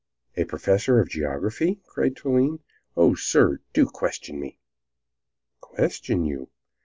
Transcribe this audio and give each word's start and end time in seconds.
"A 0.35 0.45
professor 0.45 0.99
of 0.99 1.09
geography!" 1.09 1.79
cried 1.85 2.15
Toline. 2.15 2.61
"Oh, 2.97 3.13
sir, 3.13 3.59
do 3.71 3.85
question 3.85 4.39
me!" 4.39 4.57
"Question 5.61 6.25
you? 6.25 6.49